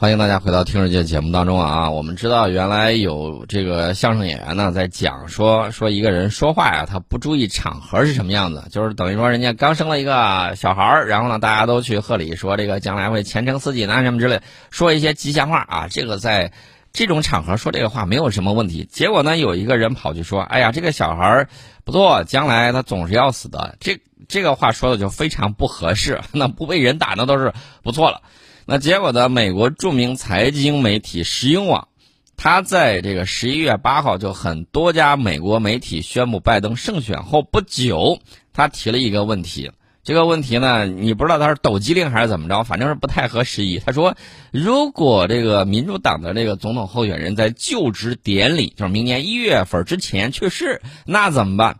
[0.00, 1.90] 欢迎大家回到听世界节目当中啊！
[1.90, 14.40] 我们知道原来有这个相声演员呢，在讲说说一个人说话呀，他不注意场合是什么样子，就是等于说人家刚生了一个小孩儿，然后呢，大家都去贺礼，说这个将来会前程似锦啊什么之类，
[14.70, 15.88] 说一些吉祥话啊。
[15.90, 16.52] 这个在
[16.92, 18.88] 这种场合说这个话没有什么问题。
[18.88, 21.48] 结果呢，有一个人跑去说：“哎呀，这个小孩儿
[21.82, 27.52] 不错，将来他总是要死的。”这这个话说的就非常不合适， 那不被人打那都是
[27.82, 28.22] 不错了。
[28.70, 29.30] 那结果呢？
[29.30, 31.88] 美国著名财经媒体石英网，
[32.36, 38.18] 他在这个十一月八号，就很多家美国媒体宣布拜登胜选后不久，
[38.52, 39.72] 他提了一个问题。
[40.04, 43.78] 这个问题呢，你不知道他是抖机灵还是怎么着，反正是不太合时宜。
[43.78, 44.16] 他说，
[44.52, 51.78] 如果这个民主党的这个总统候选人在就职典礼，就是明年一月份之前去世，那怎么办？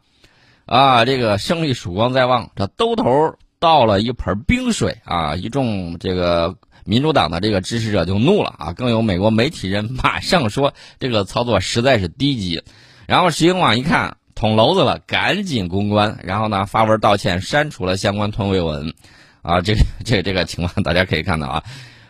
[0.64, 5.36] 啊，这个胜利曙光在望，这兜头倒了一盆冰水啊！
[5.36, 6.56] 一众这个。
[6.84, 8.72] 民主党的这个支持者就怒了啊！
[8.72, 12.62] 更有美国媒体人马上说这个操作实在是低级，
[13.06, 18.94] 然后石英网一看捅娄子了，赶紧公关，然后呢发文道歉，删除了相关推文，
[19.42, 21.64] 啊，这这这个情况大家可以看到啊，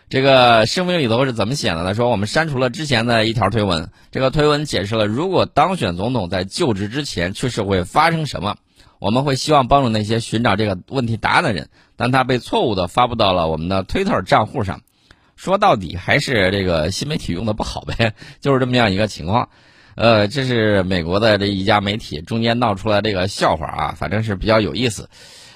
[0.07, 1.93] 这个声明里头是怎么写的呢？
[1.93, 8.55] 说我们删除了之前的一条推文，这个推文解释了如果当选总统在就职之前去世会发生什么。
[8.99, 14.81] 我们会希望帮助那些寻找这个问题答案的人，但他被错误的发布到了我们的推特账户上。
[15.35, 19.47] 说到底还是这个新媒体用的不好呗， 就是这么样一个情况。
[19.95, 25.09] 呃，这是美国的这一家媒体中间闹出来这个笑话啊，反正是比较有意思。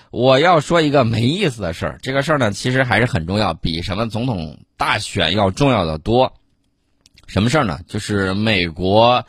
[0.10, 6.34] 我要说一个没意思的事儿，这个事儿呢其实还是很重要，比什么总统大选要重要的多。
[7.28, 7.80] 什么事儿呢？
[7.88, 9.26] 就是美国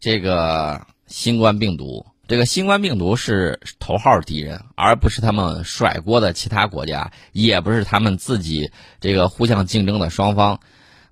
[0.00, 2.06] 这个新冠病毒。
[2.28, 10.60] 这个新冠病毒是头号敌人，而不是他们甩锅的其他国家，也不是他们自己这个互相竞争的双方。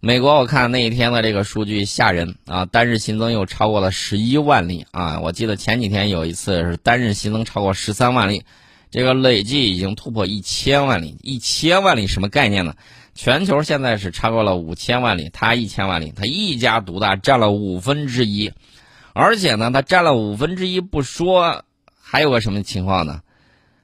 [0.00, 5.20] 美国，我看那一天的这个数据吓人啊，单日新增又超过了十一万例啊！
[5.20, 8.42] 我记得前几天有一次是单日新增超过十三万例，
[8.90, 11.16] 这个累计已经突破一千万例。
[11.22, 12.74] 一千万例什么概念呢？
[13.14, 18.52] 全球现在是超过了五千万例，它一千万例，它一家独大，占了五分之一。
[19.18, 21.64] 而且呢，他占了五分之一不说，
[21.98, 23.22] 还有个什么情况呢？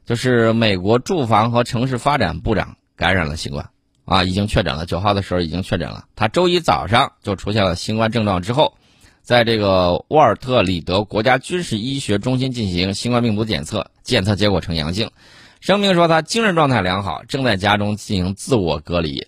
[0.04, 3.70] 就是美国住房和城市发展部长感染了新冠，
[4.04, 4.84] 啊，已经确诊了。
[4.84, 6.04] 九号的时候已经确诊了。
[6.16, 8.75] 他周一早上就出现了新冠症状之后，
[9.22, 15.10] 在这个沃尔特里德国家军事医学中心进行新冠病毒检测，检测结果呈阳性。
[15.60, 19.26] 声明说他精神状态良好，正在家中进行自我隔离。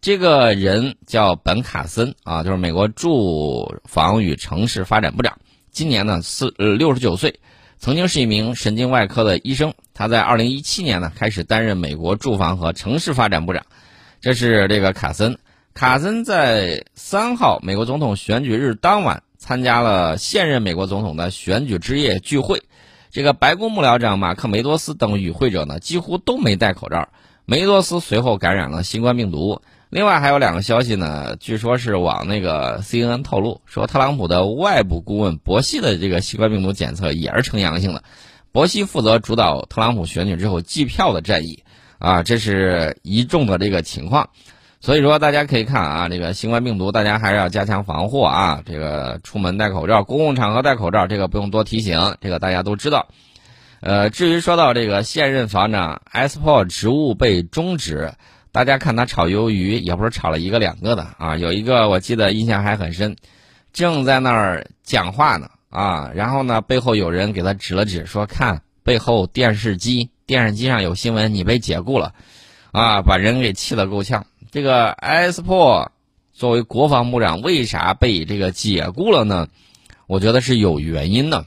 [0.00, 5.36] 这个人叫本卡森啊，就是美国住房与城市发展部长。
[5.70, 7.38] 今年呢，四呃六十九岁，
[7.78, 9.74] 曾经是一名神经外科的医生。
[9.92, 13.66] 他在二零一七年呢，开始担任美国住房和城市发展部长。
[14.22, 15.36] 这是这个卡森。
[15.74, 22.62] 卡森在三号美国总统选举日当晚参加了现任美国总统的选举之夜聚会。
[23.10, 27.10] 这个白宫幕僚长马克梅多斯等与会者呢，几乎都没戴口罩。
[27.44, 29.60] 梅多斯随后感染了新冠病毒。
[29.90, 38.04] 另外还有两个消息呢，据说是往那个 CNN 透露说，特朗普的外部顾问博西的这个新冠病毒检测也是呈阳性的。
[38.52, 41.64] 博西负责主导特朗普选举之后计票的战役，
[41.98, 44.30] 啊，这是一众的这个情况。
[44.80, 53.08] 所以说大家可以看啊，这个新冠病毒大家还是要加强防护啊，这个出门戴口罩，公共场合戴口罩，这个不用多提醒，这个大家都知道。
[53.80, 56.38] 呃，至于说到这个现任防长 S.
[56.38, 58.12] Paul 职务被终止。
[58.52, 61.36] 大家看他炒鱿鱼，也不是炒了一个两个的啊！
[61.36, 63.14] 有一个我记得印象还很深，
[63.72, 72.12] 正在那儿讲话呢啊，然后呢背后有人给他指了指，说看背后电视机，电视机上有新闻，你被解雇了，
[72.72, 74.26] 啊，把人给气得够呛。
[74.50, 75.92] 这个埃斯珀
[76.32, 79.46] 作为国防部长，为啥被这个解雇了呢？
[80.08, 81.46] 我觉得是有原因的，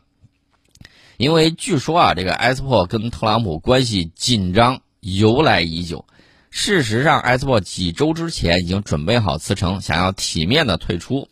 [1.18, 6.06] 因为据说啊，这个埃斯珀跟特朗普关系紧张由来已久。
[6.56, 11.28] 事实上，埃斯珀几周之前已经准备好辞呈，想要体面的退出。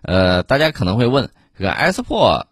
[0.00, 2.46] 呃，大家可能会问，这个埃斯珀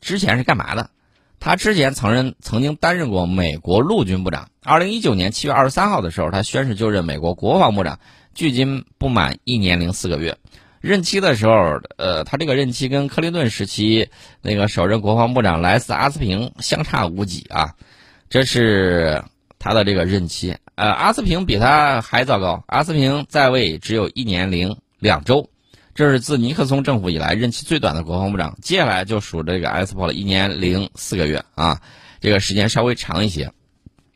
[0.00, 0.90] 之前是干嘛的？
[1.38, 4.48] 他之前曾任曾经担任过美国陆军部长。
[4.64, 8.00] 二零一九年七月二十三号的时候，他宣誓就任美国国防部长，
[8.34, 10.36] 距今不满一年零四个月。
[10.80, 14.10] 任期的时候，呃，他这个任期跟克林顿时期
[14.42, 17.76] 那个首任国防部长莱斯阿斯平相差无几啊。
[18.28, 19.22] 这是。
[19.66, 22.62] 他的这个任期，呃，阿斯平比他还糟糕。
[22.68, 25.50] 阿斯平在位只有一年零两周，
[25.92, 28.56] 这是自尼克松政府以来任期最短的国防部长。
[28.62, 31.80] 接下来就数这个埃斯珀了，一年零四个月啊，
[32.20, 33.50] 这个时间稍微长一些。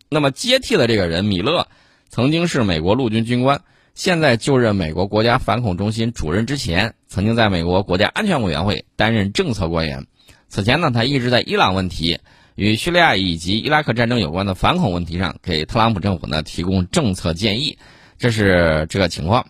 [0.08, 1.66] 那么接替的这个人米勒，
[2.08, 3.60] 曾经是美国陆军军官，
[3.94, 10.06] 现在就任美国国家反恐中心主任之前，曾经在美国国家安全委员会担任政策官员。
[10.48, 12.20] 此前呢，他一直在伊朗问题、
[12.54, 17.78] 与叙利亚以及伊拉克战争有关的反恐问题上，给特朗普政府呢提供政策建议。
[18.18, 19.46] 这是这个情况。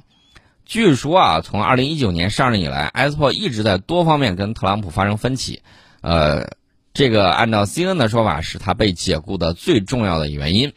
[0.64, 5.62] 据说啊，从二零一九年上任以来，埃斯珀一直在多方面跟特朗普发生分歧。
[6.00, 6.52] 呃，
[6.94, 10.72] 这个按照 CNN 的说法，是他被解雇的最重要的原因。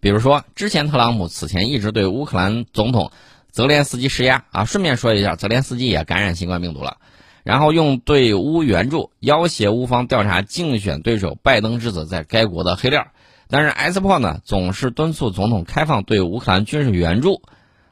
[0.00, 3.10] 比如说，之前特朗普此前一直对乌克兰总统
[3.50, 4.66] 泽连斯基施压啊。
[4.66, 6.98] 顺便说一下，泽连斯基也感染新冠病毒了，
[7.42, 13.08] 然后用对乌援助要挟乌方调查竞选对手拜登之子在该国的黑料。
[13.48, 17.42] 但是埃斯珀呢，总是敦促总统开放对乌克兰军事援助。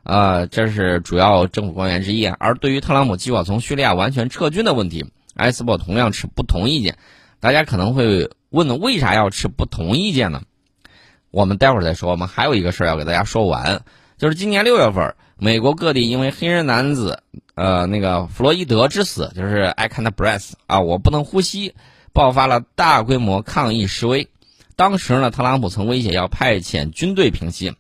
[0.05, 2.25] 呃，这是主要政府官员之一。
[2.27, 5.05] 而对于特朗普计划从叙利亚完全撤军的问题，
[5.35, 6.97] 埃斯珀同样持不同意见。
[7.41, 10.43] 大家可能会问，为啥要持不同意见呢？
[11.31, 12.11] 我们待会儿再说。
[12.11, 13.83] 我们还有一个事儿要给大家说完，
[14.17, 17.23] 就是今年六月份，美国各地因为黑人男子
[17.59, 21.75] 呃那个弗洛伊德之死，就是 I can't breathe 啊，我不能呼吸，
[22.13, 24.29] 爆发了大规模抗议示威。
[24.77, 27.75] 当时呢，特朗普曾威胁要派遣军队平息。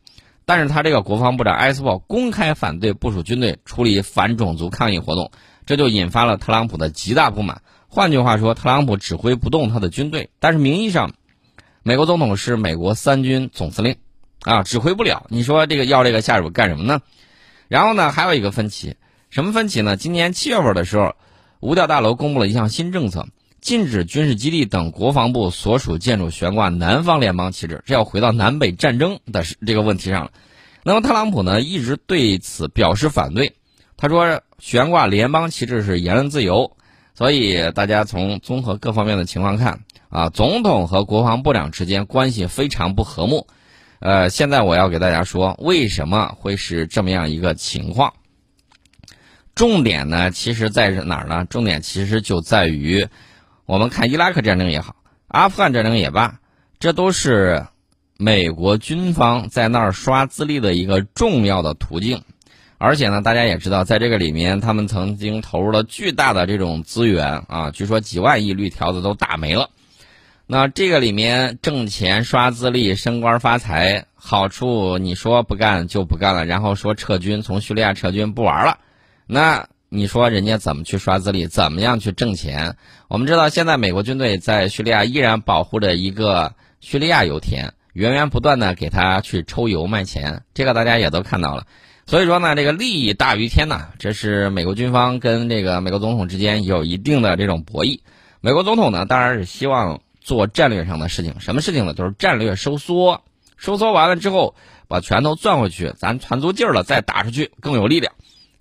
[0.45, 5.31] 但是他这个国防部长埃斯珀公开反对部署军队处理反种族抗议活动，
[5.67, 7.61] 这就引发了特朗普的极大不满。
[7.87, 11.13] 换句话说，特朗普指挥不动他的军队，但是名义上，
[11.83, 13.97] 美国总统是美国三军总司令，
[14.41, 15.27] 啊，指挥不了。
[15.29, 17.03] 你说这个要这个下属干什么呢？
[17.69, 18.97] 然后呢，还有一个分歧，
[19.31, 19.97] 什么分歧呢？
[19.97, 21.15] 今年七月份的时候，
[21.61, 23.27] 五角大楼公布了一项新政策。
[23.61, 30.31] 禁止军事基地等国防部所属建筑悬挂南方联邦旗帜，这要回到南北战争的这个问题上了。
[30.85, 33.57] 那么特朗普呢一直对此表示反对，
[33.97, 36.77] 他说悬挂联邦旗帜是言论自由，
[37.15, 43.49] 所以大家从综合各方面的情况看啊，总统和国防部长之间关系非常不和睦。
[43.99, 48.15] 呃，现在我要给大家说为什么会是这么样一个情况。
[49.59, 51.45] 重点呢，其实在哪儿呢？
[51.51, 53.09] 重点其实就在于。
[53.67, 54.95] 我们看伊拉克战争也好，
[55.27, 56.39] 阿富汗战争也罢，
[56.79, 57.67] 这都是
[58.17, 62.23] 美国军方在那儿刷资历的一个重要的途径。
[62.79, 69.71] 而且呢，大家也知道，在这个里面，他们曾经投入了巨大的这种资源啊，据说几万亿绿条子都打没了。
[70.47, 78.79] 那这个里面挣钱、刷资历、升官发财，好处你说不干就不干了，然后说撤军，从叙利亚撤军不玩了，
[79.29, 79.69] 那。
[79.91, 82.77] 你说人家怎么去刷资历，怎么样去挣钱？
[83.09, 91.67] 我们知道，现在美国军队在叙利亚依然保护着一个叙利亚油田，源源不断的给他去抽油卖钱，这个大家也都看到了。
[92.05, 98.01] 所以说呢，这个利益大于天呐，这是美国军方跟这个美国总统之间有一定的这种博弈。
[98.43, 101.95] 美国总统呢，当然是希望做战略上的事情，什么事情呢？
[101.95, 103.23] 就是战略收缩，
[103.57, 104.55] 收缩完了之后，
[104.87, 108.13] 把拳头攥回去，咱攒足劲儿了再打出去更有力量。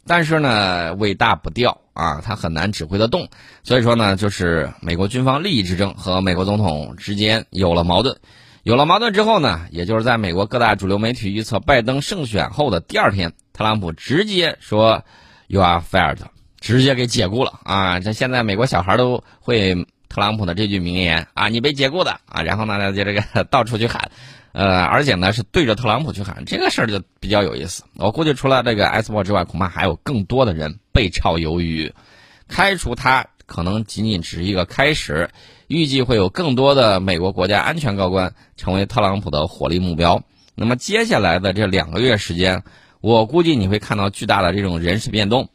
[0.07, 3.27] 但是呢，尾大不掉啊，他很难指挥得动，
[3.63, 8.18] 所以说呢，就是美国军方利益之争和美国总统之间有了矛盾，
[8.63, 15.04] 有了矛盾之后呢，也就是在美国各大主流媒体预测拜登胜选后的第二天，特朗普直接说
[15.48, 16.19] “You are fired”，
[16.60, 18.00] 直接给解雇了啊！
[18.00, 19.75] 这现在美国小孩都会
[20.10, 24.10] 特朗普的这句名言啊，你被解雇的啊，然后呢，就这个 到处去喊。
[24.53, 27.83] 呃，而且呢是对着特朗普去喊这个事儿就比较有意思。
[27.95, 31.93] 我估计除了这个埃斯珀之外，恐怕还有更多的人被炒鱿鱼。
[32.48, 35.29] 开除他可能仅仅只是一个开始，
[35.67, 40.24] 预计会有更多的美国国家安全高官成为特朗普的火力目标。
[40.55, 42.63] 那么接下来的这两个月时间，
[43.00, 45.50] 我估计你会看到巨大的这种人事变动。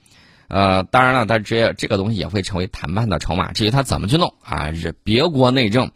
[0.49, 3.53] 呃，当然了，他这这个东西也会成为谈判的筹码。
[3.53, 5.91] 至于他怎么去弄啊，是别国内政。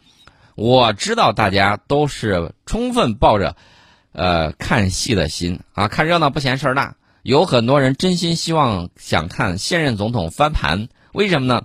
[0.57, 3.55] 我知道大家都是充分抱着，
[4.11, 6.95] 呃，看戏的心啊，看热闹不嫌事儿大。
[7.21, 11.61] 有很多人真心希望想看现任总统翻盘，为什么呢？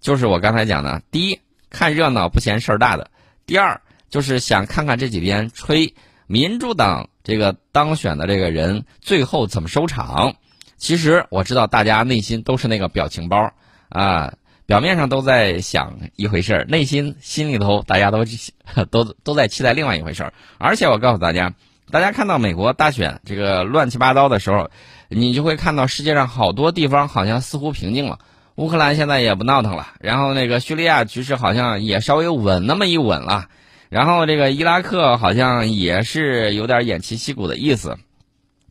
[0.00, 3.04] 就是我刚才讲的，第一，看热闹不嫌事儿大的；
[3.46, 3.80] 第二，
[4.10, 5.94] 就是想看看这几天吹
[6.26, 10.34] 民主党这个当选的这个人最后怎么收场。
[10.78, 13.52] 其实我知道大家内心都是那个表情包
[13.88, 14.34] 啊。
[14.64, 18.24] 表面上都在想一回事儿，内心心里头大家都
[18.90, 20.32] 都都在期待另外一回事儿。
[20.58, 21.52] 而且我告诉大家，
[21.90, 24.70] 大家看到美国大选这个乱七八糟的时候，
[25.08, 28.20] 你就会看到世界上好多地方好像似乎平静了。
[28.54, 33.48] 乌克兰现在也不闹腾了，然后那个叙利亚局势好像也稍微稳那么一稳了，
[33.88, 37.98] 然后这个伊拉克好像也是有点偃旗息鼓的意思。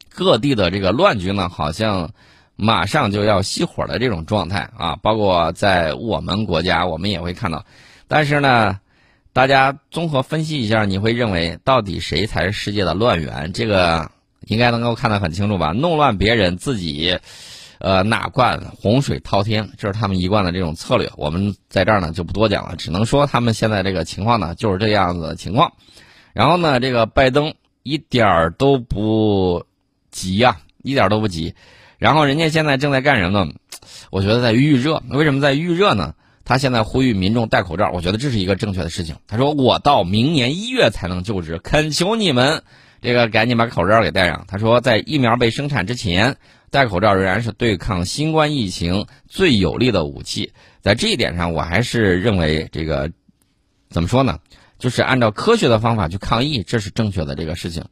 [0.09, 2.11] 各地的这个乱局呢，好像。
[2.61, 7.65] 马上就要熄火的这种状态啊，包括在我们国家，我们也会看到。
[8.07, 8.79] 但是呢，
[9.33, 13.51] 大家综合分析一下，你会认为到底谁才是世界的乱源？
[13.51, 15.71] 这个应该能够看得很清楚吧？
[15.71, 17.17] 弄乱别人，自己，
[17.79, 21.09] 呃，哪惯洪水滔天，这是他们一贯的这种策略。
[21.15, 25.73] 我们在这儿呢就不多讲了，只能说他们现在这个情况呢就是这样子的情况。
[26.33, 29.65] 然后呢，这个拜登一点儿都不
[30.11, 31.55] 急呀，一点都不急。
[32.01, 33.53] 然后人家现在正在干什么呢？
[34.09, 35.03] 我觉得在预热。
[35.11, 36.15] 为什么在预热呢？
[36.43, 39.15] 他现在呼吁民众戴口罩，我觉得这是一个正确的事情。
[39.27, 42.63] 他说：“我到明年一月才能就职，恳求你们，
[43.03, 46.37] 这个赶紧把口罩给戴上。”他说：“在疫苗被生产之前，
[46.71, 53.11] 戴口罩仍然是对抗新冠疫情最有力的武器。”在这一点上，我还是认为这个
[53.91, 54.39] 怎么说呢？
[54.79, 57.85] 就是按照科学的方法去抗疫，这是正确的这个事情。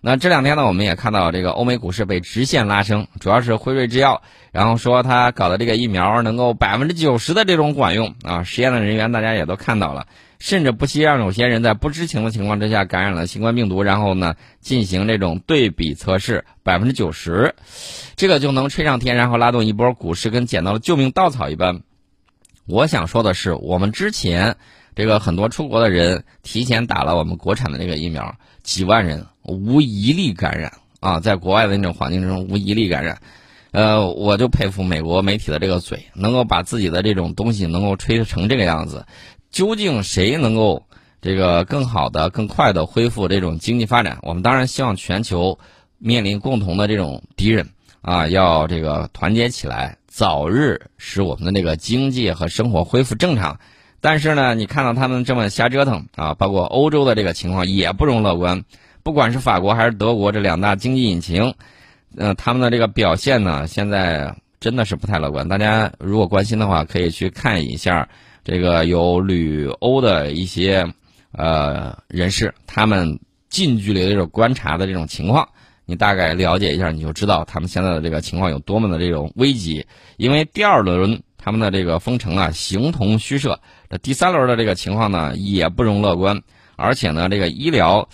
[0.00, 10.06] 那这两天呢，我们也看到这个欧美股市被直线拉升，主要是辉瑞制药，然后说他搞的这个疫苗能够百分之九十的这种管用啊，实验的人员大家也都看到了，
[10.38, 17.54] 甚至不惜让有些人在不知情的情况之下感染了新冠病毒，然后呢进行这种对比测试，百分之九十，
[18.14, 21.80] 这个就能吹上天，然后拉动一波股市，跟捡到了救命稻草一般。
[22.66, 24.56] 我想说的是，我们之前
[24.94, 29.26] 这个很多出国的人提前打了我们国产的这个疫苗，几万人。
[29.50, 33.18] 无一例感染啊，在国外的那种环境中无一例感染，
[33.70, 39.06] 呃，我就佩服美国媒体的这个嘴，能够把自己的这种东西能够吹成这个样子。
[39.50, 40.84] 究竟谁能够
[41.22, 44.18] 这个更好的、更快的恢复这种经济发展？
[44.20, 45.58] 我们当然希望全球
[45.96, 47.70] 面临共同的这种敌人
[48.02, 53.58] 啊，要这个团结起来，早日使我们的那个经济和生活恢复正常。
[54.00, 58.64] 但是呢，你看到他们这么瞎折腾啊，包括欧洲的这个情况也不容乐观。
[59.02, 61.54] 不管是法国还是德国这两大经济引擎，
[62.16, 65.48] 呃，他们的这个表现呢，现在真的是不太乐观。
[65.48, 68.08] 大家如果关心的话，可以去看一下
[68.44, 70.92] 这个有旅欧的一些
[71.32, 75.48] 呃人士，他们近距离的这种观察的这种情况，
[75.86, 79.86] 你大概了解一下，你就知道他们现在的这个情况有多么的这种危急。
[80.18, 83.54] 因为第二轮他们的这个封城啊，形同虚设；
[83.88, 86.42] 这第三轮的这个情况呢，也不容乐观。
[86.76, 88.08] 而且呢，这个医疗。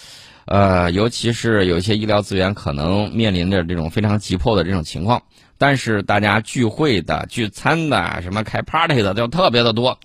[0.47, 5.23] 呃，尤其是有一些医疗资源可能面临着这种非常急迫的这种情况，
[5.57, 9.99] 但是大家聚会的、聚餐的、什么开 party 的就特别的多，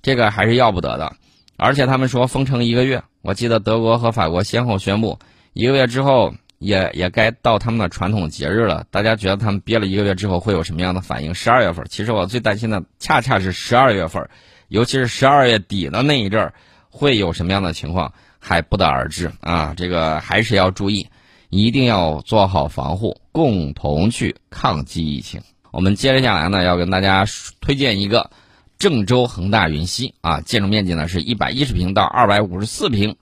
[0.00, 1.12] 这个还是要不得的。
[1.58, 5.18] 而且他们说封城一个月，我记得德国和法国先后宣布，
[5.52, 8.86] 一个月之后也也该到他们的传统节日了。
[8.90, 11.34] 大家觉得他们憋了一个月之后会有什么样的反应？
[11.34, 14.28] 十二月份，其实我最担心的恰恰是十二月份，
[14.68, 16.54] 尤其是十二月底的那一阵儿，
[16.88, 18.12] 会有什么样的情况？
[18.38, 19.74] 还不得而知啊！
[19.76, 21.08] 这个还是要注意，
[21.48, 25.40] 一定要做好防护，共同去抗击疫情。
[25.72, 27.26] 我们接着下来呢，要跟大家
[27.60, 28.30] 推荐一个
[28.78, 33.16] 郑州恒大云溪啊，建筑面积呢是一百一十平到二百五十四平，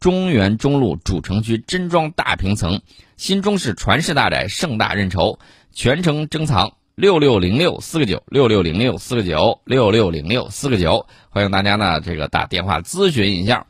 [0.00, 2.80] 中原中路主城区真装大平层，
[3.18, 5.38] 新中式传世大宅，盛大认筹，
[5.72, 6.72] 全程珍藏。
[6.94, 13.66] 六六零六四个九，六六零六四个九，六六零六四个九，欢迎大家呢这个打电话咨询一下。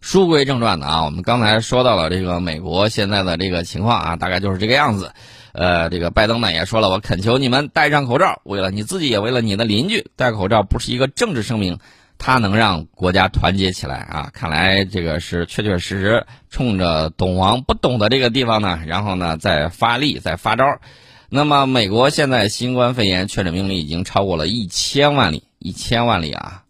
[0.00, 5.12] 书归正传的啊，我们刚才说到了这个美国现在的这个情况啊，大概就是这个样子。
[5.52, 10.08] 呃，这个拜登呢也说了，我恳求你们戴上口罩，为了你自己，也为了你的邻居。
[10.16, 11.78] 戴口罩不是一个政治声明，
[12.18, 14.30] 他能让国家团结起来啊。
[14.32, 20.64] 看来这个是确确实实冲着懂王不懂的这个地方呢，然后呢再发力，再发招。
[21.28, 26.62] 那么，美国现在新冠肺炎确诊病例已经超过了一千万例，一千万例啊，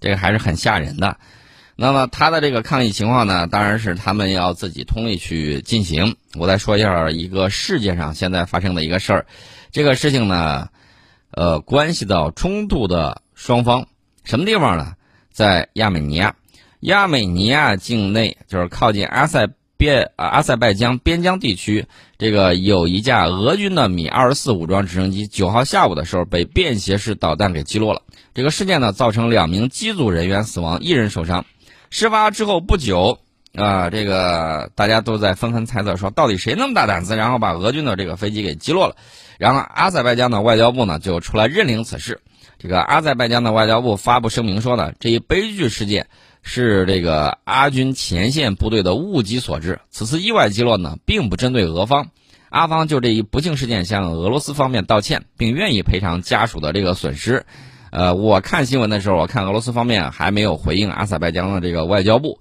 [0.00, 1.16] 这个还是很吓人的。
[1.74, 6.14] 那么他的这个抗疫情况呢，当然是他们要自己通力去进行。
[6.36, 9.26] 我再说一下一个世界上现在发生的一个事儿，
[9.72, 10.68] 这个事情呢，
[11.32, 13.88] 呃，关系到冲突的双方，
[14.24, 14.94] 什么地方呢？
[15.30, 16.34] 在亚美尼亚，
[16.80, 21.86] 亚美尼亚境内就是靠近阿塞边啊阿塞拜疆边疆地区，
[22.18, 28.02] 这个有一架俄军的米二十四武装直升机，九号下午的时候被便携式导弹给击落了。
[28.32, 31.44] 这个事件呢，造成两名机组人员死亡，一人受伤。
[31.90, 33.18] 事发之后不久，
[33.54, 38.96] 啊，这个大家都在纷纷猜测说，到底谁那么大胆子，然后把俄军的这个飞机给击落了？
[39.38, 42.20] 然后阿塞拜疆的外交部呢就出来认领此事。
[42.64, 46.06] 这个阿塞拜疆的外交部发布声明说呢，这一悲剧事件
[46.40, 49.80] 是这个阿军前线部队的误击所致。
[49.90, 52.08] 此次意外击落呢，并不针对俄方，
[52.48, 57.44] 阿方就这一不幸事件向俄罗斯方面道歉，并愿意赔偿家属的这个损失。
[57.90, 62.40] 呃，我看新闻的时候，我看俄罗斯方面还没有回应阿塞拜疆的这个外交部。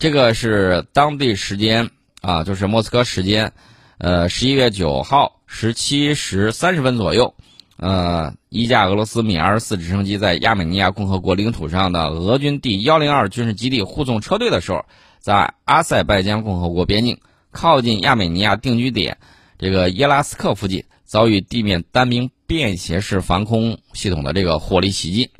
[0.00, 1.90] 这个是当地时间
[2.22, 3.52] 啊，就是莫斯科时间，
[3.98, 7.34] 呃，十一月九号十七时三十分左右，
[7.80, 14.84] 呃，一架俄罗斯米二十四直升机在亚美尼亚共和国领土上的俄军第幺零二军事基地护送车队的时候，
[15.18, 17.20] 在阿塞拜疆共和国边境
[17.50, 19.16] 靠近亚美尼亚定居点
[19.58, 25.30] 这个耶拉斯克附近，遭遇地面单兵便携式防空系统的这个火力袭击，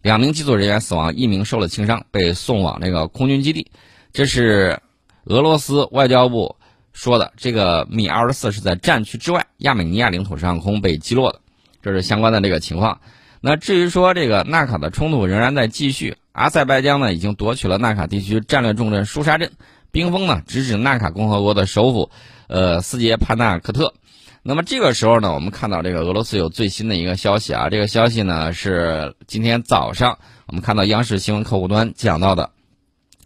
[0.00, 3.72] 两名机组人员死亡，一名受了轻伤，被送往这个空军基地。
[4.12, 4.78] 这是
[5.24, 6.54] 俄罗斯外交部
[6.92, 11.40] 说的，这个米二十四是在战区之外亚美尼亚领土上空被击落的，
[11.88, 13.00] 这是相关的这个情况。
[13.40, 19.52] 那至于说这个纳卡的冲突仍然在继续，阿塞拜疆呢已经夺取了纳卡地区战略重镇舒沙镇，
[19.92, 22.10] 兵锋呢直指纳卡共和国的首府，
[22.48, 23.94] 呃斯捷潘纳克特。
[24.42, 32.50] 那么这个时候呢，我们看到这个俄罗斯有最新的一个消息啊，这个消息呢是今天早上我们看到央视新闻客户端讲到的，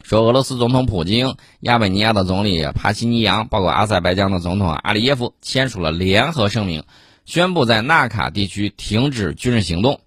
[0.02, 6.82] 说俄罗斯总统普京、亚美尼亚的总理帕西尼扬，包括阿塞拜疆的总统阿里耶夫签署了联合声明。
[7.32, 10.00] 宣布在纳卡地区停止军事行动。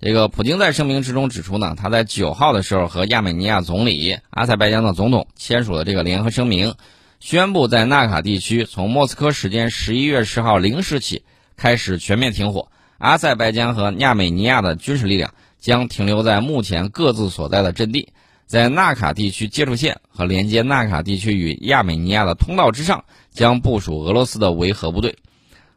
[0.00, 6.76] 这个普京在声明之中指出呢，他在九号的时候和亚美尼亚总理、阿塞拜疆的总统签署了这个联合声明，
[7.18, 11.24] 宣布在纳卡地区从莫斯科时间十一月十号零时起
[11.56, 12.68] 开始全面停火。
[12.98, 18.10] 阿塞拜疆和亚美尼亚的军事力量将停留在目前各自所在的阵地，
[18.46, 25.16] 在纳卡地区接触线和连接纳卡地区与亚美尼亚的通道之上将部署俄罗斯的维和部队。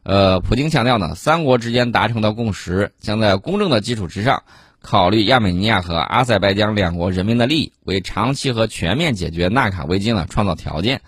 [0.04, 4.42] 呃，普京强调呢，三国之间达成的共识将在公正的基础之上，
[4.80, 11.02] 考虑亚美尼亚和阿塞拜疆两国人民的利益，为长期和全面解决纳卡危机呢创造条件。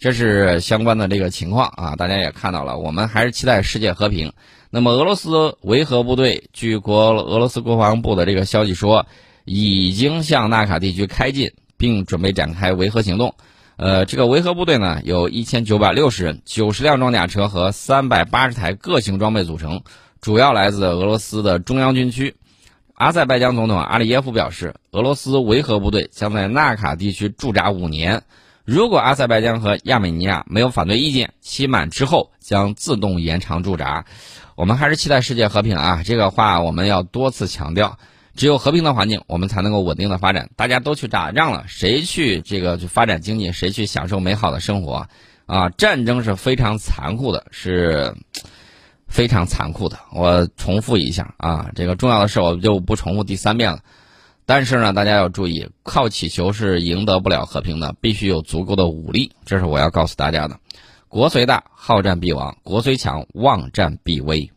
[0.00, 4.32] 这是相关的这个情况啊，大家也看到了，我们还是期待世界和平。
[4.70, 9.06] 那么，俄罗斯维和部队据国俄罗斯国防部的这个消息说，
[9.44, 13.34] 已经向纳卡地区开进，并准备展开维和行动。
[13.80, 19.80] 呃，这个维和部队呢，有一千九百六十人、九十辆装甲车和三百八十台各型装备组成，
[20.20, 22.36] 主要来自俄罗斯的中央军区。
[22.92, 28.22] 阿塞拜疆总统阿里耶夫表示，俄罗斯维和部队将在纳卡地区驻扎五年，
[28.66, 34.04] 如果阿塞拜疆和亚美尼亚没有反对意见，期满之后将自动延长驻扎。
[34.56, 36.02] 我们还是期待世界和平啊！
[36.04, 37.98] 这个话我们要多次强调。
[38.34, 40.50] 只有和平的环境，我们才能够稳定的发展。
[40.56, 45.08] 大家都去打仗了，谁去这个去发展经济，谁去享受美好的生活？
[45.46, 48.14] 啊，战争是非常残酷的，是
[49.08, 49.98] 非常残酷的。
[50.12, 53.80] 我重复一下啊，这个重要的事我就不重复第三遍了。
[54.46, 59.32] 但是呢，大家要注意，靠乞求是赢得不了和平的，必须有足够的武力。
[59.44, 60.58] 这是我要告诉大家的。
[61.08, 64.52] 国虽大，好战必亡；国虽强，忘战必危。